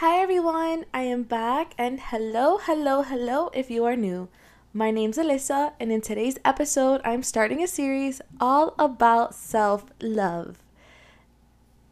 Hi 0.00 0.18
everyone, 0.18 0.86
I 0.94 1.02
am 1.02 1.24
back 1.24 1.74
and 1.76 2.00
hello, 2.00 2.56
hello, 2.56 3.02
hello 3.02 3.50
if 3.52 3.70
you 3.70 3.84
are 3.84 3.96
new. 3.96 4.28
My 4.72 4.90
name's 4.90 5.18
Alyssa, 5.18 5.74
and 5.78 5.92
in 5.92 6.00
today's 6.00 6.38
episode, 6.42 7.02
I'm 7.04 7.22
starting 7.22 7.62
a 7.62 7.66
series 7.66 8.22
all 8.40 8.74
about 8.78 9.34
self 9.34 9.84
love. 10.00 10.56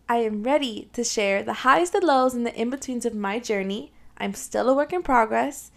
I 0.09 0.17
am 0.25 0.43
ready 0.43 0.89
to 0.95 1.05
share 1.05 1.43
the 1.43 1.69
highs, 1.69 1.91
the 1.91 2.01
lows, 2.01 2.33
and 2.33 2.47
the 2.47 2.59
in 2.59 2.71
betweens 2.71 3.05
of 3.05 3.15
my 3.15 3.39
journey. 3.39 3.93
I'm 4.17 4.33
still 4.33 4.71
a 4.71 4.75
work 4.75 4.95
in 4.95 5.03
progress. 5.03 5.71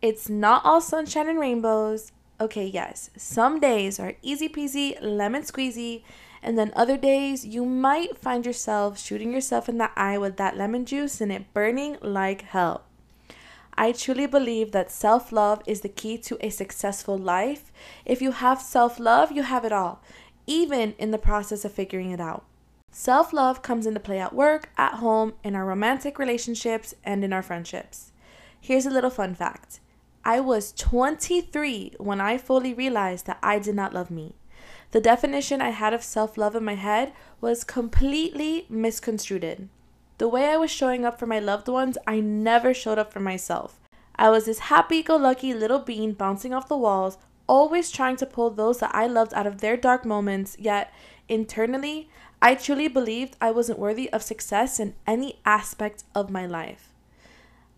It's 0.00 0.30
not 0.30 0.64
all 0.64 0.80
sunshine 0.80 1.28
and 1.28 1.38
rainbows. 1.38 2.12
Okay, 2.40 2.66
yes, 2.66 3.10
some 3.18 3.60
days 3.60 4.00
are 4.00 4.14
easy 4.22 4.48
peasy, 4.48 4.96
lemon 5.02 5.42
squeezy, 5.42 6.04
and 6.44 6.58
then 6.58 6.72
other 6.76 6.96
days 6.98 7.44
you 7.46 7.64
might 7.64 8.18
find 8.18 8.44
yourself 8.44 8.98
shooting 8.98 9.32
yourself 9.32 9.68
in 9.68 9.78
the 9.78 9.90
eye 9.96 10.18
with 10.18 10.36
that 10.36 10.56
lemon 10.56 10.84
juice 10.84 11.20
and 11.20 11.32
it 11.32 11.52
burning 11.54 11.96
like 12.02 12.42
hell. 12.42 12.84
I 13.76 13.92
truly 13.92 14.26
believe 14.26 14.70
that 14.72 14.92
self 14.92 15.32
love 15.32 15.62
is 15.66 15.80
the 15.80 15.88
key 15.88 16.18
to 16.18 16.38
a 16.40 16.50
successful 16.50 17.18
life. 17.18 17.72
If 18.04 18.22
you 18.22 18.32
have 18.32 18.60
self 18.60 19.00
love, 19.00 19.32
you 19.32 19.42
have 19.42 19.64
it 19.64 19.72
all, 19.72 20.02
even 20.46 20.92
in 20.98 21.10
the 21.10 21.18
process 21.18 21.64
of 21.64 21.72
figuring 21.72 22.10
it 22.10 22.20
out. 22.20 22.44
Self 22.92 23.32
love 23.32 23.62
comes 23.62 23.86
into 23.86 23.98
play 23.98 24.20
at 24.20 24.34
work, 24.34 24.68
at 24.76 24.94
home, 24.94 25.32
in 25.42 25.56
our 25.56 25.64
romantic 25.64 26.18
relationships, 26.18 26.94
and 27.02 27.24
in 27.24 27.32
our 27.32 27.42
friendships. 27.42 28.12
Here's 28.60 28.86
a 28.86 28.90
little 28.90 29.10
fun 29.10 29.34
fact 29.34 29.80
I 30.24 30.40
was 30.40 30.72
23 30.72 31.94
when 31.98 32.20
I 32.20 32.38
fully 32.38 32.72
realized 32.72 33.26
that 33.26 33.38
I 33.42 33.58
did 33.58 33.74
not 33.74 33.92
love 33.92 34.10
me. 34.10 34.36
The 34.94 35.00
definition 35.00 35.60
I 35.60 35.70
had 35.70 35.92
of 35.92 36.04
self 36.04 36.38
love 36.38 36.54
in 36.54 36.64
my 36.64 36.76
head 36.76 37.12
was 37.40 37.64
completely 37.64 38.64
misconstrued. 38.68 39.68
The 40.18 40.28
way 40.28 40.46
I 40.46 40.56
was 40.56 40.70
showing 40.70 41.04
up 41.04 41.18
for 41.18 41.26
my 41.26 41.40
loved 41.40 41.66
ones, 41.66 41.98
I 42.06 42.20
never 42.20 42.72
showed 42.72 42.96
up 42.96 43.12
for 43.12 43.18
myself. 43.18 43.80
I 44.14 44.30
was 44.30 44.44
this 44.44 44.70
happy 44.70 45.02
go 45.02 45.16
lucky 45.16 45.52
little 45.52 45.80
bean 45.80 46.12
bouncing 46.12 46.54
off 46.54 46.68
the 46.68 46.78
walls, 46.78 47.18
always 47.48 47.90
trying 47.90 48.14
to 48.18 48.24
pull 48.24 48.50
those 48.50 48.78
that 48.78 48.94
I 48.94 49.08
loved 49.08 49.34
out 49.34 49.48
of 49.48 49.58
their 49.58 49.76
dark 49.76 50.04
moments, 50.04 50.56
yet 50.60 50.94
internally, 51.28 52.08
I 52.40 52.54
truly 52.54 52.86
believed 52.86 53.36
I 53.40 53.50
wasn't 53.50 53.80
worthy 53.80 54.08
of 54.12 54.22
success 54.22 54.78
in 54.78 54.94
any 55.08 55.40
aspect 55.44 56.04
of 56.14 56.30
my 56.30 56.46
life. 56.46 56.92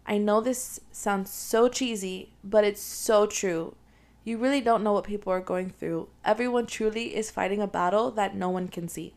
I 0.07 0.19
know 0.19 0.43
this 0.43 0.81
sounds 0.93 1.31
so 1.31 1.69
cheesy, 1.71 2.33
but 2.45 2.65
it's 2.65 2.83
so 2.83 3.25
true. 3.25 3.75
You 4.27 4.39
really 4.39 4.61
don't 4.61 4.83
know 4.83 4.93
what 4.93 5.05
people 5.05 5.33
are 5.33 5.41
going 5.41 5.71
through. 5.71 6.09
Everyone 6.25 6.67
truly 6.67 7.15
is 7.15 7.31
fighting 7.31 7.63
a 7.63 7.69
battle 7.69 8.11
that 8.11 8.35
no 8.35 8.51
one 8.51 8.67
can 8.67 8.89
see. 8.89 9.15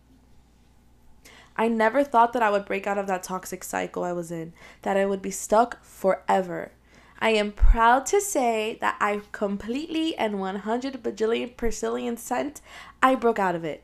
I 1.57 1.67
never 1.67 2.03
thought 2.03 2.31
that 2.33 2.43
I 2.43 2.51
would 2.51 2.65
break 2.65 2.85
out 2.85 2.99
of 2.99 3.07
that 3.07 3.23
toxic 3.23 3.63
cycle 3.63 4.03
I 4.03 4.13
was 4.13 4.31
in, 4.31 4.53
that 4.83 4.97
I 4.97 5.07
would 5.07 5.23
be 5.23 5.31
stuck 5.31 5.83
forever. 5.83 6.73
I 7.17 7.31
am 7.31 7.53
proud 7.53 8.05
to 8.05 8.21
say 8.21 8.77
that 8.81 8.97
I 8.99 9.21
completely 9.31 10.15
and 10.15 10.39
100 10.39 11.01
bajillion 11.01 11.55
percillion 11.55 12.19
cent 12.19 12.61
I 13.01 13.15
broke 13.15 13.39
out 13.39 13.55
of 13.55 13.65
it. 13.65 13.83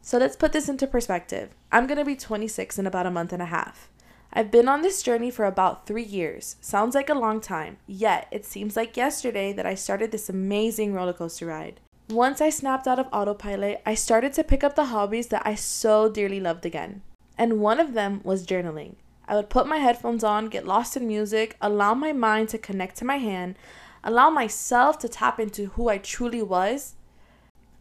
So 0.00 0.18
let's 0.18 0.34
put 0.34 0.52
this 0.52 0.68
into 0.68 0.88
perspective. 0.88 1.50
I'm 1.70 1.86
going 1.86 1.98
to 1.98 2.04
be 2.04 2.16
26 2.16 2.80
in 2.80 2.88
about 2.88 3.06
a 3.06 3.12
month 3.12 3.32
and 3.32 3.42
a 3.42 3.46
half. 3.46 3.91
I've 4.34 4.50
been 4.50 4.66
on 4.66 4.80
this 4.80 5.02
journey 5.02 5.30
for 5.30 5.44
about 5.44 5.86
three 5.86 6.02
years. 6.02 6.56
Sounds 6.62 6.94
like 6.94 7.10
a 7.10 7.14
long 7.14 7.38
time, 7.38 7.76
yet 7.86 8.28
it 8.30 8.46
seems 8.46 8.76
like 8.76 8.96
yesterday 8.96 9.52
that 9.52 9.66
I 9.66 9.74
started 9.74 10.10
this 10.10 10.30
amazing 10.30 10.94
roller 10.94 11.12
coaster 11.12 11.46
ride. 11.46 11.80
Once 12.08 12.40
I 12.40 12.48
snapped 12.48 12.88
out 12.88 12.98
of 12.98 13.08
autopilot, 13.12 13.82
I 13.84 13.94
started 13.94 14.32
to 14.34 14.44
pick 14.44 14.64
up 14.64 14.74
the 14.74 14.86
hobbies 14.86 15.26
that 15.26 15.42
I 15.44 15.54
so 15.54 16.10
dearly 16.10 16.40
loved 16.40 16.64
again. 16.64 17.02
And 17.36 17.60
one 17.60 17.78
of 17.78 17.92
them 17.92 18.22
was 18.24 18.46
journaling. 18.46 18.94
I 19.28 19.36
would 19.36 19.50
put 19.50 19.66
my 19.66 19.76
headphones 19.76 20.24
on, 20.24 20.46
get 20.46 20.66
lost 20.66 20.96
in 20.96 21.06
music, 21.06 21.56
allow 21.60 21.92
my 21.92 22.14
mind 22.14 22.48
to 22.50 22.58
connect 22.58 22.96
to 22.98 23.04
my 23.04 23.16
hand, 23.16 23.56
allow 24.02 24.30
myself 24.30 24.98
to 25.00 25.10
tap 25.10 25.40
into 25.40 25.66
who 25.66 25.90
I 25.90 25.98
truly 25.98 26.42
was. 26.42 26.94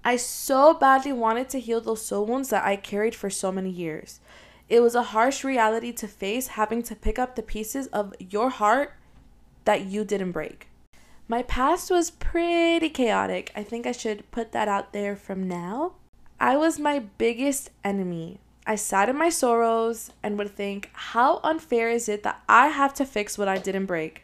I 0.04 0.18
so 0.18 0.74
badly 0.74 1.14
wanted 1.14 1.48
to 1.50 1.62
heal 1.62 1.80
those 1.80 2.06
soul 2.06 2.26
wounds 2.26 2.50
that 2.50 2.66
I 2.66 2.76
carried 2.76 3.16
for 3.16 3.30
so 3.30 3.54
many 3.54 3.70
years. 3.70 4.20
It 4.72 4.80
was 4.80 4.96
a 4.96 5.12
harsh 5.12 5.44
reality 5.44 5.92
to 5.92 6.08
face 6.08 6.56
having 6.56 6.82
to 6.84 6.96
pick 6.96 7.20
up 7.20 7.36
the 7.36 7.42
pieces 7.42 7.88
of 7.88 8.14
your 8.20 8.50
heart 8.50 8.94
that 9.66 9.82
you 9.88 10.06
didn't 10.06 10.32
break. 10.32 10.70
My 11.28 11.44
past 11.44 11.92
was 11.92 12.10
pretty 12.10 12.88
chaotic. 12.88 13.52
I 13.54 13.64
think 13.64 13.86
I 13.86 13.92
should 13.92 14.32
put 14.32 14.54
that 14.54 14.70
out 14.70 14.94
there 14.94 15.18
from 15.18 15.46
now. 15.46 15.96
I 16.40 16.56
was 16.56 16.80
my 16.80 17.00
biggest 17.00 17.70
enemy. 17.84 18.40
I 18.66 18.76
sat 18.76 19.10
in 19.10 19.18
my 19.18 19.28
sorrows 19.28 20.14
and 20.24 20.38
would 20.38 20.56
think, 20.56 20.90
how 20.94 21.42
unfair 21.44 21.90
is 21.90 22.08
it 22.08 22.24
that 22.24 22.42
I 22.48 22.68
have 22.68 22.94
to 22.94 23.06
fix 23.06 23.38
what 23.38 23.50
I 23.50 23.58
didn't 23.58 23.88
break? 23.88 24.24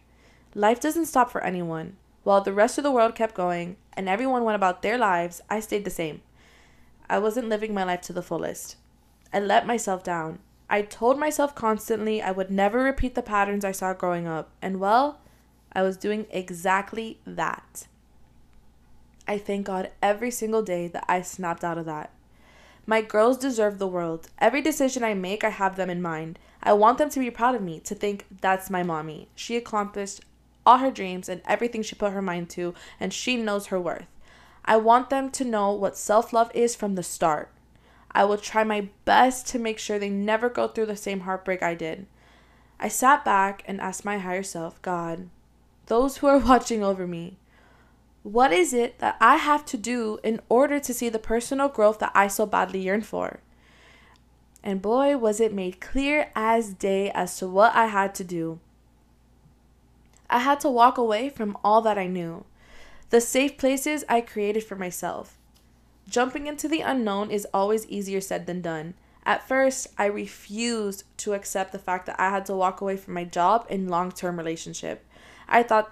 Life 0.56 0.80
doesn't 0.80 1.08
stop 1.08 1.30
for 1.30 1.44
anyone. 1.44 1.98
While 2.24 2.40
the 2.40 2.54
rest 2.54 2.78
of 2.78 2.86
the 2.86 2.92
world 2.92 3.16
kept 3.16 3.36
going 3.36 3.76
and 3.98 4.08
everyone 4.08 4.46
went 4.46 4.56
about 4.56 4.82
their 4.82 4.98
lives, 4.98 5.42
I 5.50 5.60
stayed 5.60 5.84
the 5.84 5.90
same. 5.90 6.22
I 7.10 7.20
wasn't 7.20 7.50
living 7.50 7.74
my 7.74 7.84
life 7.84 8.00
to 8.04 8.14
the 8.14 8.22
fullest. 8.22 8.78
I 9.34 9.40
let 9.40 9.68
myself 9.68 10.04
down. 10.04 10.40
I 10.70 10.82
told 10.82 11.18
myself 11.18 11.56
constantly 11.56 12.22
I 12.22 12.32
would 12.32 12.52
never 12.52 12.84
repeat 12.84 13.16
the 13.16 13.22
patterns 13.22 13.64
I 13.64 13.72
saw 13.72 13.94
growing 13.94 14.28
up, 14.28 14.50
and 14.62 14.80
well, 14.80 15.20
I 15.72 15.82
was 15.84 15.98
doing 15.98 16.26
exactly 16.30 17.20
that. 17.26 17.88
I 19.28 19.38
thank 19.38 19.66
God 19.66 19.92
every 20.02 20.32
single 20.32 20.62
day 20.62 20.88
that 20.88 21.06
I 21.08 21.22
snapped 21.22 21.64
out 21.64 21.78
of 21.78 21.86
that. 21.86 22.12
My 22.86 23.02
girls 23.02 23.38
deserve 23.38 23.80
the 23.80 23.88
world. 23.88 24.30
Every 24.40 24.62
decision 24.62 25.04
I 25.04 25.14
make, 25.14 25.44
I 25.44 25.50
have 25.50 25.76
them 25.76 25.90
in 25.90 26.02
mind. 26.02 26.40
I 26.64 26.74
want 26.74 26.98
them 26.98 27.10
to 27.10 27.20
be 27.20 27.30
proud 27.30 27.56
of 27.56 27.62
me, 27.62 27.82
to 27.82 27.94
think 27.94 28.26
that's 28.42 28.70
my 28.70 28.84
mommy. 28.84 29.28
She 29.36 29.58
accomplished 29.58 30.22
all 30.66 30.78
her 30.78 30.92
dreams 30.92 31.28
and 31.28 31.42
everything 31.46 31.82
she 31.84 31.96
put 31.96 32.14
her 32.14 32.22
mind 32.22 32.50
to, 32.52 32.74
and 33.00 33.14
she 33.14 33.36
knows 33.36 33.68
her 33.68 33.80
worth. 33.80 34.08
I 34.64 34.78
want 34.78 35.10
them 35.10 35.32
to 35.32 35.46
know 35.46 35.72
what 35.72 35.98
self 35.98 36.34
love 36.34 36.52
is 36.54 36.76
from 36.76 36.96
the 36.96 37.04
start. 37.04 37.50
I 38.18 38.24
will 38.26 38.40
try 38.40 38.64
my 38.64 38.90
best 39.06 39.46
to 39.50 39.60
make 39.60 39.78
sure 39.78 40.00
they 40.00 40.10
never 40.10 40.50
go 40.50 40.68
through 40.68 40.88
the 40.88 40.96
same 40.96 41.20
heartbreak 41.20 41.62
I 41.62 41.76
did. 41.76 42.08
I 42.80 42.88
sat 42.88 43.24
back 43.24 43.62
and 43.68 43.80
asked 43.80 44.06
my 44.06 44.18
higher 44.18 44.42
self, 44.42 44.82
God, 44.82 45.30
those 45.86 46.18
who 46.18 46.26
are 46.26 46.40
watching 46.52 46.84
over 46.84 47.06
me. 47.06 47.38
What 48.24 48.52
is 48.52 48.74
it 48.74 48.98
that 48.98 49.18
I 49.22 49.36
have 49.36 49.66
to 49.68 49.78
do 49.78 50.18
in 50.24 50.42
order 50.50 50.80
to 50.80 50.94
see 50.96 51.10
the 51.10 51.20
personal 51.20 51.70
growth 51.70 52.00
that 52.00 52.12
I 52.16 52.28
so 52.28 52.48
badly 52.48 52.80
yearn 52.80 53.04
for? 53.04 53.42
And 54.64 54.82
boy, 54.82 55.16
was 55.16 55.40
it 55.40 55.54
made 55.54 55.80
clear 55.80 56.32
as 56.36 56.74
day 56.74 57.12
as 57.12 57.38
to 57.38 57.48
what 57.48 57.76
I 57.76 57.86
had 57.86 58.16
to 58.16 58.24
do. 58.24 58.60
I 60.28 60.40
had 60.40 60.60
to 60.62 60.72
walk 60.72 60.98
away 60.98 61.30
from 61.30 61.56
all 61.64 61.84
that 61.84 62.00
I 62.00 62.08
knew, 62.08 62.46
the 63.12 63.22
safe 63.22 63.60
places 63.60 64.04
I 64.10 64.22
created 64.22 64.64
for 64.64 64.76
myself. 64.76 65.37
Jumping 66.08 66.48
into 66.48 66.68
the 66.68 66.82
unknown 66.82 67.32
is 67.32 67.48
always 67.54 67.86
easier 67.88 68.22
said 68.22 68.46
than 68.46 68.62
done. 68.62 68.94
At 69.26 69.46
first, 69.46 69.88
I 69.98 70.06
refused 70.06 71.04
to 71.18 71.34
accept 71.34 71.74
the 71.74 71.80
fact 71.80 72.06
that 72.06 72.20
I 72.20 72.30
had 72.30 72.46
to 72.46 72.56
walk 72.56 72.80
away 72.80 72.96
from 72.96 73.14
my 73.14 73.26
job 73.26 73.68
and 73.70 73.90
long 73.90 74.12
term 74.12 74.38
relationship. 74.38 75.06
I 75.50 75.64
thought 75.64 75.92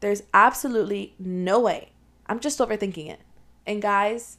there's 0.00 0.22
absolutely 0.34 1.14
no 1.18 1.60
way. 1.60 1.92
I'm 2.26 2.40
just 2.40 2.58
overthinking 2.58 3.08
it. 3.08 3.20
And 3.66 3.80
guys, 3.80 4.36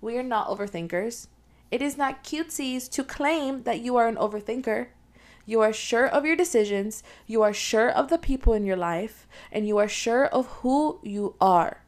we 0.00 0.16
are 0.16 0.22
not 0.22 0.48
overthinkers. 0.48 1.26
It 1.70 1.82
is 1.82 1.98
not 1.98 2.22
cutesies 2.22 2.88
to 2.92 3.02
claim 3.02 3.64
that 3.64 3.80
you 3.80 3.96
are 3.96 4.06
an 4.06 4.16
overthinker. 4.16 4.86
You 5.44 5.60
are 5.62 5.72
sure 5.72 6.06
of 6.06 6.24
your 6.24 6.34
decisions, 6.34 7.04
you 7.26 7.42
are 7.42 7.52
sure 7.52 7.88
of 7.88 8.08
the 8.08 8.18
people 8.18 8.52
in 8.52 8.64
your 8.64 8.76
life, 8.76 9.28
and 9.52 9.66
you 9.66 9.78
are 9.78 9.88
sure 9.88 10.26
of 10.26 10.46
who 10.46 10.98
you 11.04 11.36
are. 11.40 11.82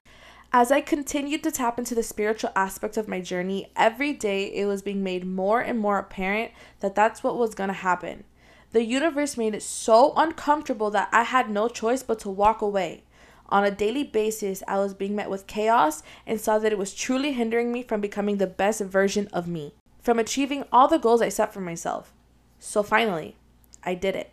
As 0.51 0.73
I 0.73 0.81
continued 0.81 1.43
to 1.43 1.51
tap 1.51 1.79
into 1.79 1.95
the 1.95 2.03
spiritual 2.03 2.51
aspect 2.57 2.97
of 2.97 3.07
my 3.07 3.21
journey, 3.21 3.71
every 3.77 4.15
day 4.15 4.47
it 4.47 4.65
was 4.65 4.81
being 4.81 5.03
made 5.03 5.27
more 5.27 5.61
and 5.61 5.79
more 5.79 5.99
apparent 5.99 6.53
that 6.81 6.95
that's 6.95 7.23
what 7.23 7.37
was 7.37 7.55
going 7.55 7.69
to 7.69 7.75
happen. 7.75 8.25
The 8.73 8.83
universe 8.83 9.37
made 9.37 9.55
it 9.55 9.63
so 9.63 10.15
uncomfortable 10.17 10.91
that 10.91 11.11
I 11.13 11.25
had 11.25 11.51
no 11.51 11.69
choice 11.69 12.03
but 12.03 12.19
to 12.21 12.31
walk 12.31 12.63
away. 12.63 13.05
On 13.51 13.63
a 13.63 13.71
daily 13.71 14.05
basis, 14.05 14.63
I 14.67 14.79
was 14.79 14.95
being 14.95 15.15
met 15.15 15.29
with 15.29 15.47
chaos 15.47 16.03
and 16.27 16.41
saw 16.41 16.59
that 16.59 16.73
it 16.73 16.79
was 16.79 16.95
truly 16.95 17.33
hindering 17.33 17.71
me 17.71 17.83
from 17.83 18.01
becoming 18.01 18.39
the 18.39 18.47
best 18.47 18.81
version 18.81 19.29
of 19.35 19.49
me, 19.49 19.75
from 20.03 20.19
achieving 20.19 20.65
all 20.73 20.89
the 20.89 20.99
goals 20.99 21.21
I 21.21 21.29
set 21.29 21.53
for 21.53 21.61
myself. 21.61 22.15
So 22.59 22.83
finally, 22.83 23.37
I 23.85 23.95
did 23.95 24.17
it. 24.17 24.33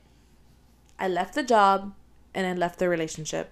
I 0.98 1.10
left 1.10 1.36
the 1.36 1.44
job 1.44 1.94
and 2.34 2.48
I 2.48 2.54
left 2.54 2.80
the 2.80 2.88
relationship. 2.88 3.52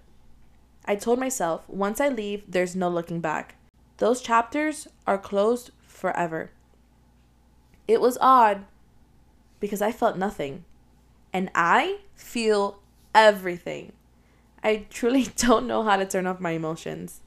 I 0.85 0.95
told 0.95 1.19
myself, 1.19 1.68
once 1.68 2.01
I 2.01 2.09
leave, 2.09 2.44
there's 2.47 2.75
no 2.75 2.89
looking 2.89 3.21
back. 3.21 3.56
Those 3.97 4.21
chapters 4.21 4.88
are 5.07 5.18
closed 5.18 5.71
forever. 5.81 6.51
It 7.88 8.01
was 8.01 8.18
odd 8.19 8.65
because 9.59 9.81
I 9.81 9.91
felt 9.91 10.18
nothing 10.18 10.65
and 11.31 11.50
I 11.56 12.00
feel 12.15 12.80
everything. 13.15 13.94
I 14.63 14.85
truly 14.89 15.24
don't 15.38 15.68
know 15.68 15.83
how 15.83 15.97
to 15.97 16.06
turn 16.06 16.27
off 16.27 16.39
my 16.39 16.51
emotions. 16.51 17.21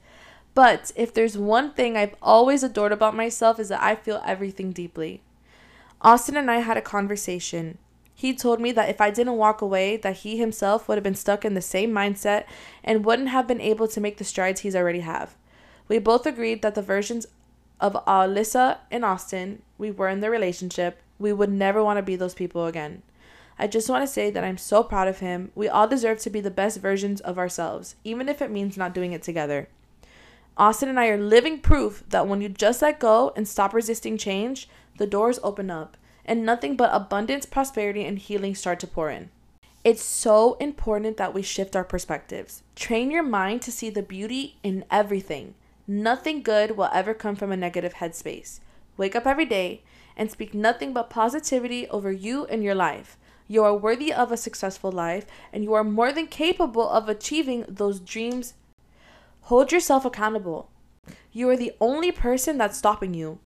But 0.53 0.91
if 0.95 1.13
there's 1.13 1.37
one 1.37 1.73
thing 1.73 1.95
I've 1.95 2.15
always 2.21 2.63
adored 2.63 2.91
about 2.91 3.15
myself 3.15 3.59
is 3.59 3.69
that 3.69 3.81
I 3.81 3.95
feel 3.95 4.23
everything 4.25 4.71
deeply. 4.71 5.21
Austin 6.01 6.37
and 6.37 6.49
I 6.49 6.59
had 6.59 6.77
a 6.77 6.81
conversation, 6.81 7.77
He 8.19 8.33
told 8.33 8.59
me 8.59 8.71
that 8.71 8.89
if 8.89 8.99
I 8.99 9.11
didn't 9.11 9.37
walk 9.37 9.61
away, 9.61 9.95
that 9.95 10.17
he 10.17 10.39
himself 10.39 10.87
would 10.87 10.97
have 10.97 11.03
been 11.03 11.13
stuck 11.13 11.45
in 11.45 11.53
the 11.53 11.61
same 11.61 11.91
mindset 11.91 12.45
and 12.83 13.05
wouldn't 13.05 13.29
have 13.29 13.47
been 13.47 13.61
able 13.61 13.87
to 13.89 14.01
make 14.01 14.17
the 14.17 14.23
strides 14.23 14.61
he's 14.61 14.75
already 14.75 15.01
have. 15.01 15.35
We 15.87 15.99
both 15.99 16.25
agreed 16.25 16.63
that 16.63 16.73
the 16.73 16.81
versions 16.81 17.27
of 17.79 17.93
Alyssa 18.07 18.79
and 18.89 19.05
Austin 19.05 19.61
we 19.77 19.91
were 19.91 20.09
in 20.09 20.21
the 20.21 20.31
relationship, 20.31 20.99
we 21.19 21.31
would 21.31 21.51
never 21.51 21.83
want 21.83 21.97
to 21.97 22.01
be 22.01 22.15
those 22.15 22.33
people 22.33 22.65
again. 22.65 23.03
I 23.59 23.67
just 23.67 23.87
want 23.87 24.01
to 24.01 24.11
say 24.11 24.31
that 24.31 24.43
I'm 24.43 24.57
so 24.57 24.81
proud 24.81 25.07
of 25.07 25.19
him. 25.19 25.51
We 25.53 25.69
all 25.69 25.87
deserve 25.87 26.17
to 26.21 26.31
be 26.31 26.41
the 26.41 26.49
best 26.49 26.79
versions 26.79 27.21
of 27.21 27.37
ourselves, 27.37 27.97
even 28.03 28.29
if 28.29 28.41
it 28.41 28.49
means 28.49 28.77
not 28.77 28.95
doing 28.95 29.11
it 29.13 29.21
together. 29.21 29.67
Austin 30.57 30.89
and 30.89 30.99
I 30.99 31.09
are 31.09 31.17
living 31.19 31.59
proof 31.59 32.03
that 32.09 32.27
when 32.27 32.41
you 32.41 32.49
just 32.49 32.81
let 32.81 32.99
go 32.99 33.31
and 33.35 33.47
stop 33.47 33.75
resisting 33.75 34.17
change, 34.17 34.67
the 34.97 35.05
doors 35.05 35.39
open 35.43 35.69
up 35.69 35.97
and 36.27 36.45
nothing 36.45 36.75
but 36.75 36.93
abundance, 36.93 37.45
prosperity, 37.45 38.03
and 38.03 38.19
healing 38.19 38.53
start 38.53 38.79
to 38.81 38.87
pour 38.87 39.09
in. 39.09 39.29
It's 39.83 40.03
so 40.03 40.55
important 40.55 41.15
that 41.17 41.33
we 41.33 41.41
shift 41.41 41.75
our 41.75 41.85
perspectives. 41.85 42.61
Train 42.75 43.09
your 43.09 43.23
mind 43.23 43.61
to 43.61 43.71
see 43.71 43.89
the 43.89 44.03
beauty 44.03 44.57
in 44.61 44.83
everything. 44.91 45.55
Nothing 45.87 46.43
good 46.43 46.75
will 46.75 46.89
ever 46.93 47.13
come 47.13 47.37
from 47.37 47.53
a 47.53 47.57
negative 47.57 47.95
headspace. 47.95 48.59
Wake 48.97 49.15
up 49.15 49.25
every 49.25 49.45
day 49.45 49.83
and 50.17 50.29
speak 50.29 50.53
nothing 50.53 50.91
but 50.91 51.09
positivity 51.09 51.87
over 51.87 52.11
you 52.11 52.45
and 52.47 52.63
your 52.63 52.75
life. 52.75 53.17
You 53.47 53.63
are 53.63 53.73
worthy 53.73 54.11
of 54.11 54.31
a 54.31 54.35
successful 54.35 54.91
life 54.91 55.25
and 55.53 55.63
you 55.63 55.73
are 55.73 55.83
more 55.85 56.11
than 56.11 56.27
capable 56.27 56.89
of 56.89 57.07
achieving 57.07 57.63
those 57.69 58.01
dreams. 58.01 58.55
Hold 59.43 59.71
yourself 59.71 60.03
accountable. 60.03 60.69
You 61.31 61.49
are 61.49 61.55
the 61.55 61.71
only 61.79 62.11
person 62.11 62.57
that's 62.57 62.77
stopping 62.77 63.13
you. 63.13 63.39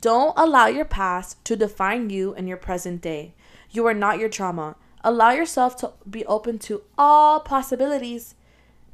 Don't 0.00 0.32
allow 0.38 0.66
your 0.66 0.84
past 0.84 1.44
to 1.44 1.56
define 1.56 2.08
you 2.08 2.32
in 2.34 2.46
your 2.46 2.56
present 2.56 3.02
day. 3.02 3.34
You 3.70 3.86
are 3.86 3.94
not 3.94 4.18
your 4.18 4.28
trauma. 4.28 4.76
Allow 5.04 5.32
yourself 5.32 5.76
to 5.78 5.92
be 6.08 6.24
open 6.26 6.58
to 6.60 6.82
all 6.96 7.40
possibilities. 7.40 8.34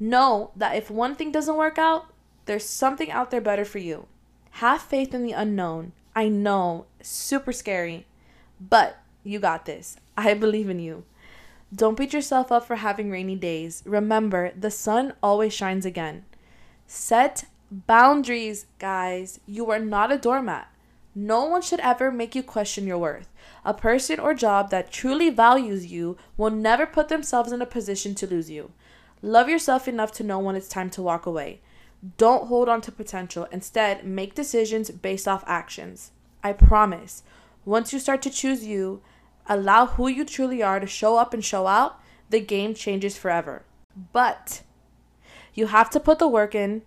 Know 0.01 0.51
that 0.57 0.75
if 0.75 0.91
one 0.91 1.15
thing 1.15 1.31
doesn't 1.31 1.57
work 1.57 1.79
out, 1.79 2.07
there's 2.47 2.65
something 2.65 3.11
out 3.11 3.31
there 3.31 3.41
better 3.41 3.65
for 3.65 3.79
you. 3.79 4.07
Have 4.53 4.81
faith 4.81 5.15
in 5.15 5.23
the 5.23 5.33
unknown. 5.33 5.93
I 6.17 6.29
know, 6.29 6.87
super 7.01 7.53
scary, 7.53 8.07
but 8.59 8.99
you 9.23 9.39
got 9.39 9.67
this. 9.67 9.99
I 10.17 10.35
believe 10.35 10.69
in 10.69 10.81
you. 10.81 11.05
Don't 11.73 11.99
beat 11.99 12.15
yourself 12.15 12.51
up 12.51 12.67
for 12.67 12.77
having 12.77 13.11
rainy 13.11 13.37
days. 13.37 13.83
Remember, 13.87 14.53
the 14.59 14.71
sun 14.71 15.13
always 15.23 15.53
shines 15.53 15.85
again. 15.85 16.25
Set 16.87 17.45
boundaries, 17.71 18.67
guys. 18.79 19.39
You 19.47 19.71
are 19.71 19.79
not 19.79 20.11
a 20.11 20.19
doormat. 20.19 20.69
No 21.21 21.47
one 21.47 21.63
should 21.63 21.81
ever 21.81 22.13
make 22.13 22.37
you 22.37 22.45
question 22.45 22.87
your 22.87 22.99
worth. 22.99 23.29
A 23.65 23.75
person 23.75 24.21
or 24.21 24.35
job 24.35 24.71
that 24.71 24.93
truly 24.93 25.31
values 25.31 25.91
you 25.91 26.17
will 26.37 26.51
never 26.51 26.87
put 26.87 27.09
themselves 27.09 27.51
in 27.51 27.61
a 27.61 27.67
position 27.67 28.15
to 28.15 28.27
lose 28.29 28.49
you. 28.49 28.71
Love 29.21 29.49
yourself 29.49 29.89
enough 29.89 30.13
to 30.13 30.23
know 30.23 30.39
when 30.39 30.55
it's 30.55 30.69
time 30.69 30.89
to 30.91 31.03
walk 31.03 31.27
away. 31.27 31.61
Don't 32.19 32.47
hold 32.47 32.69
on 32.69 32.81
to 32.83 32.93
potential. 32.93 33.49
Instead, 33.51 34.07
make 34.07 34.37
decisions 34.37 34.93
based 34.93 35.27
off 35.27 35.43
actions. 35.49 36.13
I 36.45 36.53
promise. 36.53 37.25
Once 37.65 37.93
you 37.93 37.99
start 37.99 38.23
to 38.23 38.31
choose 38.31 38.65
you, 38.65 39.03
allow 39.49 39.87
who 39.87 40.07
you 40.07 40.25
truly 40.25 40.63
are 40.63 40.79
to 40.79 40.87
show 40.87 41.17
up 41.17 41.35
and 41.35 41.45
show 41.45 41.67
out, 41.67 42.01
the 42.31 42.39
game 42.39 42.75
changes 42.75 43.19
forever. 43.19 43.65
But 44.13 44.63
you 45.53 45.67
have 45.67 45.91
to 45.91 45.99
put 45.99 46.21
the 46.21 46.29
work 46.29 46.55
in 46.55 46.83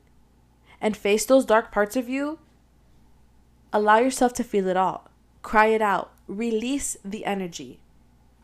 and 0.80 0.95
face 0.95 1.25
those 1.25 1.44
dark 1.44 1.69
parts 1.69 1.98
of 1.98 2.07
you 2.07 2.39
Allow 3.73 4.00
yourself 4.00 4.33
to 4.33 4.44
feel 4.44 4.68
it 4.68 4.75
all. 4.75 5.09
Cry 5.41 5.68
it 5.68 5.81
out. 5.81 6.12
Release 6.27 6.97
the 7.06 7.25
energy. 7.25 7.79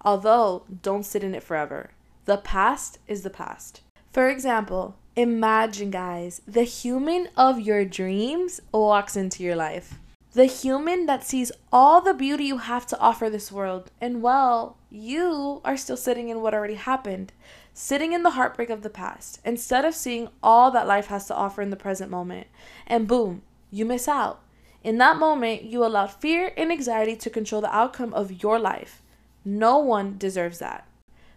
Although, 0.02 0.64
don't 0.82 1.06
sit 1.06 1.24
in 1.24 1.36
it 1.36 1.44
forever. 1.44 1.92
The 2.26 2.38
past 2.38 3.00
is 3.08 3.24
the 3.24 3.30
past. 3.30 3.82
For 4.12 4.30
example, 4.30 4.96
imagine, 5.16 5.92
guys, 5.92 6.42
the 6.48 6.64
human 6.64 7.30
of 7.36 7.60
your 7.60 7.84
dreams 7.84 8.62
walks 8.72 9.16
into 9.18 9.44
your 9.44 9.56
life. 9.56 9.96
The 10.32 10.46
human 10.46 11.08
that 11.08 11.24
sees 11.24 11.52
all 11.74 12.00
the 12.00 12.14
beauty 12.14 12.46
you 12.46 12.60
have 12.60 12.86
to 12.88 13.00
offer 13.00 13.30
this 13.30 13.52
world. 13.52 13.92
And 14.00 14.22
well, 14.22 14.78
you 14.90 15.62
are 15.66 15.78
still 15.78 15.98
sitting 15.98 16.30
in 16.30 16.42
what 16.42 16.54
already 16.54 16.76
happened, 16.76 17.34
sitting 17.74 18.14
in 18.14 18.24
the 18.24 18.32
heartbreak 18.32 18.70
of 18.70 18.82
the 18.82 18.90
past, 18.90 19.42
instead 19.44 19.84
of 19.84 19.96
seeing 19.96 20.30
all 20.42 20.72
that 20.72 20.88
life 20.88 21.08
has 21.08 21.28
to 21.28 21.36
offer 21.36 21.62
in 21.62 21.70
the 21.70 21.76
present 21.76 22.10
moment. 22.10 22.48
And 22.86 23.08
boom, 23.08 23.42
you 23.72 23.84
miss 23.84 24.08
out. 24.08 24.42
In 24.84 24.98
that 25.00 25.18
moment, 25.18 25.64
you 25.64 25.84
allowed 25.84 26.14
fear 26.14 26.54
and 26.56 26.72
anxiety 26.72 27.16
to 27.18 27.30
control 27.30 27.62
the 27.62 27.76
outcome 27.76 28.14
of 28.14 28.44
your 28.44 28.60
life. 28.60 29.02
No 29.44 29.80
one 29.80 30.18
deserves 30.18 30.60
that. 30.60 30.88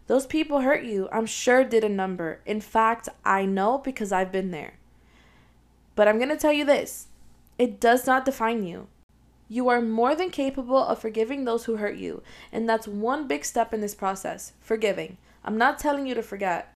Those 0.07 0.27
people 0.27 0.61
hurt 0.61 0.83
you, 0.83 1.09
I'm 1.13 1.27
sure 1.27 1.63
did 1.63 1.85
a 1.85 1.89
number. 1.89 2.41
In 2.45 2.61
fact, 2.61 3.09
I 3.25 3.45
know 3.45 3.79
because 3.79 4.11
I've 4.11 4.33
been 4.33 4.51
there. 4.51 4.75
But 5.95 6.09
I'm 6.09 6.19
going 6.19 6.31
to 6.31 6.37
tell 6.37 6.53
you 6.53 6.65
this 6.65 7.07
it 7.59 7.79
does 7.79 8.07
not 8.07 8.25
define 8.25 8.65
you. 8.65 8.89
You 9.49 9.69
are 9.69 9.81
more 9.81 10.15
than 10.15 10.31
capable 10.31 10.79
of 10.79 10.99
forgiving 10.99 11.45
those 11.45 11.65
who 11.65 11.77
hurt 11.77 11.97
you, 11.97 12.23
and 12.53 12.69
that's 12.69 12.89
one 12.89 13.27
big 13.27 13.45
step 13.45 13.75
in 13.75 13.81
this 13.81 13.95
process 13.95 14.53
forgiving. 14.61 15.17
I'm 15.45 15.59
not 15.59 15.79
telling 15.79 16.07
you 16.07 16.15
to 16.15 16.23
forget. 16.23 16.73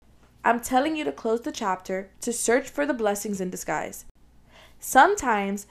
I'm 0.44 0.58
telling 0.58 0.96
you 0.96 1.04
to 1.04 1.12
close 1.12 1.42
the 1.42 1.52
chapter, 1.52 2.10
to 2.20 2.32
search 2.32 2.68
for 2.68 2.84
the 2.84 2.94
blessings 2.94 3.40
in 3.40 3.50
disguise. 3.50 4.06
Sometimes 4.80 5.66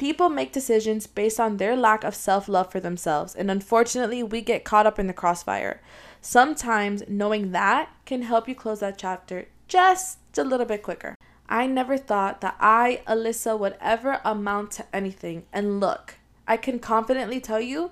People 0.00 0.30
make 0.30 0.50
decisions 0.50 1.06
based 1.06 1.38
on 1.38 1.58
their 1.58 1.76
lack 1.76 2.04
of 2.04 2.14
self 2.14 2.48
love 2.48 2.72
for 2.72 2.80
themselves, 2.80 3.34
and 3.34 3.50
unfortunately, 3.50 4.22
we 4.22 4.40
get 4.40 4.64
caught 4.64 4.86
up 4.86 4.98
in 4.98 5.08
the 5.08 5.12
crossfire. 5.12 5.82
Sometimes 6.22 7.02
knowing 7.06 7.52
that 7.52 7.90
can 8.06 8.22
help 8.22 8.48
you 8.48 8.54
close 8.54 8.80
that 8.80 8.96
chapter 8.96 9.48
just 9.68 10.16
a 10.38 10.42
little 10.42 10.64
bit 10.64 10.82
quicker. 10.82 11.16
I 11.50 11.66
never 11.66 11.98
thought 11.98 12.40
that 12.40 12.56
I, 12.58 13.02
Alyssa, 13.06 13.58
would 13.58 13.76
ever 13.78 14.22
amount 14.24 14.70
to 14.70 14.86
anything. 14.90 15.44
And 15.52 15.80
look, 15.80 16.14
I 16.48 16.56
can 16.56 16.78
confidently 16.78 17.38
tell 17.38 17.60
you 17.60 17.90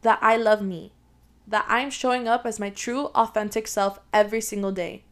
that 0.00 0.18
I 0.22 0.38
love 0.38 0.62
me, 0.62 0.92
that 1.46 1.66
I'm 1.68 1.90
showing 1.90 2.26
up 2.26 2.46
as 2.46 2.58
my 2.58 2.70
true, 2.70 3.08
authentic 3.08 3.68
self 3.68 3.98
every 4.10 4.40
single 4.40 4.72
day, 4.72 5.02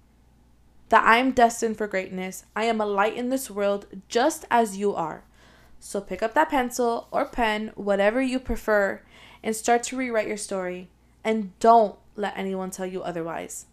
that 0.89 1.05
I 1.05 1.19
am 1.19 1.33
destined 1.33 1.77
for 1.77 1.87
greatness. 1.87 2.47
I 2.57 2.65
am 2.65 2.81
a 2.81 2.87
light 2.87 3.15
in 3.15 3.29
this 3.29 3.51
world 3.51 3.85
just 4.09 4.47
as 4.51 4.79
you 4.79 4.95
are. 4.95 5.25
So 5.87 6.01
pick 6.01 6.23
up 6.23 6.33
that 6.33 6.49
pencil 6.49 7.09
or 7.11 7.27
pen, 7.27 7.71
whatever 7.75 8.23
you 8.23 8.41
prefer, 8.41 9.03
and 9.43 9.55
start 9.55 9.83
to 9.85 9.99
rewrite 9.99 10.27
your 10.27 10.39
story. 10.39 10.89
And 11.23 11.57
don't 11.61 11.97
let 12.17 12.39
anyone 12.39 12.71
tell 12.71 12.87
you 12.87 13.03
otherwise. 13.03 13.67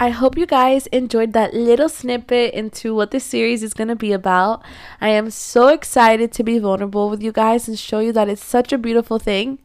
I 0.00 0.08
hope 0.08 0.38
you 0.38 0.46
guys 0.46 0.86
enjoyed 0.86 1.34
that 1.34 1.52
little 1.52 1.90
snippet 1.90 2.54
into 2.54 2.94
what 2.94 3.10
this 3.10 3.22
series 3.22 3.62
is 3.62 3.74
going 3.74 3.88
to 3.88 3.94
be 3.94 4.12
about. 4.12 4.64
I 4.98 5.10
am 5.10 5.28
so 5.28 5.68
excited 5.68 6.32
to 6.32 6.42
be 6.42 6.58
vulnerable 6.58 7.10
with 7.10 7.22
you 7.22 7.32
guys 7.32 7.68
and 7.68 7.78
show 7.78 7.98
you 7.98 8.10
that 8.12 8.30
it's 8.30 8.42
such 8.42 8.72
a 8.72 8.78
beautiful 8.78 9.18
thing. 9.18 9.58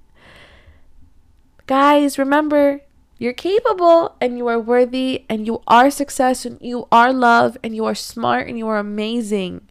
Guys, 1.67 2.19
remember, 2.19 2.81
you're 3.17 3.31
capable 3.31 4.17
and 4.19 4.37
you 4.37 4.47
are 4.47 4.59
worthy 4.59 5.23
and 5.29 5.47
you 5.47 5.61
are 5.67 5.89
success 5.89 6.45
and 6.45 6.59
you 6.61 6.89
are 6.91 7.13
love 7.13 7.57
and 7.63 7.77
you 7.77 7.85
are 7.85 7.95
smart 7.95 8.49
and 8.49 8.57
you 8.57 8.67
are 8.67 8.77
amazing. 8.77 9.69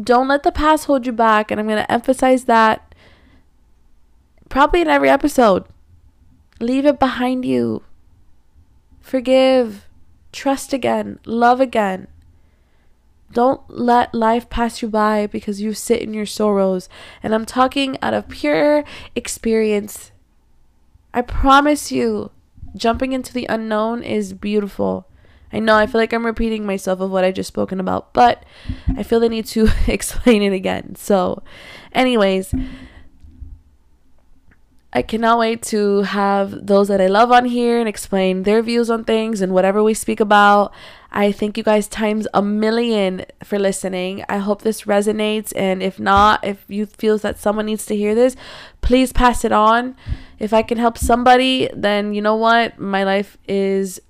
Don't 0.00 0.28
let 0.28 0.42
the 0.42 0.52
past 0.52 0.86
hold 0.86 1.06
you 1.06 1.12
back. 1.12 1.50
And 1.50 1.58
I'm 1.58 1.66
going 1.66 1.82
to 1.82 1.92
emphasize 1.92 2.44
that 2.44 2.94
probably 4.48 4.80
in 4.80 4.88
every 4.88 5.08
episode. 5.08 5.64
Leave 6.60 6.86
it 6.86 6.98
behind 6.98 7.44
you. 7.44 7.82
Forgive. 9.00 9.86
Trust 10.32 10.72
again. 10.72 11.18
Love 11.24 11.60
again. 11.60 12.08
Don't 13.32 13.62
let 13.68 14.14
life 14.14 14.48
pass 14.48 14.82
you 14.82 14.88
by 14.88 15.26
because 15.26 15.60
you 15.60 15.74
sit 15.74 16.00
in 16.00 16.14
your 16.14 16.26
sorrows. 16.26 16.88
And 17.22 17.34
I'm 17.34 17.46
talking 17.46 17.98
out 18.00 18.14
of 18.14 18.28
pure 18.28 18.84
experience. 19.14 20.12
I 21.12 21.22
promise 21.22 21.90
you, 21.90 22.30
jumping 22.76 23.12
into 23.12 23.32
the 23.32 23.46
unknown 23.48 24.02
is 24.02 24.32
beautiful. 24.32 25.05
I 25.52 25.60
know 25.60 25.76
I 25.76 25.86
feel 25.86 26.00
like 26.00 26.12
I'm 26.12 26.26
repeating 26.26 26.66
myself 26.66 27.00
of 27.00 27.10
what 27.10 27.24
I 27.24 27.32
just 27.32 27.48
spoken 27.48 27.80
about, 27.80 28.12
but 28.12 28.44
I 28.96 29.02
feel 29.02 29.20
the 29.20 29.28
need 29.28 29.46
to 29.46 29.68
explain 29.86 30.42
it 30.42 30.52
again. 30.52 30.96
So, 30.96 31.42
anyways, 31.92 32.52
I 34.92 35.02
cannot 35.02 35.38
wait 35.38 35.62
to 35.64 36.02
have 36.02 36.66
those 36.66 36.88
that 36.88 37.02
I 37.02 37.06
love 37.06 37.30
on 37.30 37.44
here 37.44 37.78
and 37.78 37.86
explain 37.86 38.44
their 38.44 38.62
views 38.62 38.88
on 38.88 39.04
things 39.04 39.42
and 39.42 39.52
whatever 39.52 39.82
we 39.82 39.92
speak 39.92 40.20
about. 40.20 40.72
I 41.12 41.32
thank 41.32 41.58
you 41.58 41.62
guys 41.62 41.86
times 41.86 42.26
a 42.32 42.40
million 42.40 43.26
for 43.44 43.58
listening. 43.58 44.24
I 44.28 44.38
hope 44.38 44.62
this 44.62 44.82
resonates. 44.82 45.52
And 45.54 45.82
if 45.82 46.00
not, 46.00 46.42
if 46.44 46.64
you 46.68 46.86
feel 46.86 47.18
that 47.18 47.38
someone 47.38 47.66
needs 47.66 47.84
to 47.86 47.96
hear 47.96 48.14
this, 48.14 48.36
please 48.80 49.12
pass 49.12 49.44
it 49.44 49.52
on. 49.52 49.96
If 50.38 50.54
I 50.54 50.62
can 50.62 50.78
help 50.78 50.96
somebody, 50.96 51.68
then 51.74 52.14
you 52.14 52.22
know 52.22 52.36
what? 52.36 52.78
My 52.78 53.04
life 53.04 53.36
is 53.46 54.00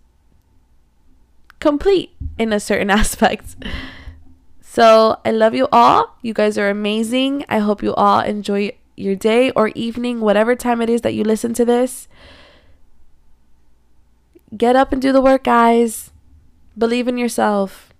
complete 1.60 2.10
in 2.38 2.52
a 2.52 2.60
certain 2.60 2.90
aspect. 3.00 3.56
So 4.60 5.18
I 5.24 5.30
love 5.30 5.54
you 5.54 5.68
all. 5.72 6.16
You 6.22 6.34
guys 6.34 6.58
are 6.58 6.68
amazing. 6.68 7.44
I 7.48 7.58
hope 7.58 7.82
you 7.82 7.94
all 7.94 8.20
enjoy 8.20 8.72
your 8.96 9.14
day 9.14 9.50
or 9.52 9.68
evening, 9.68 10.20
whatever 10.20 10.54
time 10.54 10.80
it 10.80 10.90
is 10.90 11.02
that 11.02 11.14
you 11.14 11.24
listen 11.24 11.54
to 11.54 11.64
this. 11.64 12.08
Get 14.56 14.76
up 14.76 14.92
and 14.92 15.00
do 15.00 15.12
the 15.12 15.20
work, 15.20 15.44
guys. 15.44 16.12
Believe 16.76 17.08
in 17.08 17.18
yourself. 17.18 17.92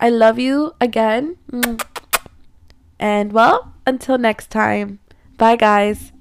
I 0.00 0.10
love 0.10 0.38
you 0.38 0.74
again. 0.80 1.36
And 2.98 3.32
well, 3.32 3.74
until 3.84 4.16
next 4.16 4.48
time. 4.48 5.00
Bye, 5.36 5.56
guys. 5.56 6.12